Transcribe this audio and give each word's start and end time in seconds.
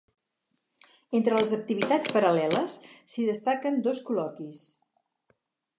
Entre 1.19 1.41
les 1.41 1.51
activitats 1.57 2.15
paral·leles, 2.15 2.79
s’hi 3.13 3.29
destaquen 3.29 3.81
dos 3.89 4.05
col·loquis. 4.11 4.65